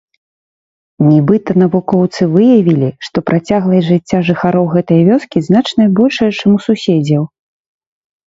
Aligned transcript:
Нібыта, 1.09 1.51
навукоўцы 1.63 2.21
выявілі, 2.35 2.87
што 3.07 3.17
працягласць 3.29 3.85
жыцця 3.91 4.19
жыхароў 4.29 4.65
гэтай 4.75 5.03
вёскі 5.09 5.45
значна 5.49 5.83
большая, 5.99 6.31
чым 6.39 6.49
у 6.61 6.65
суседзяў. 6.69 7.23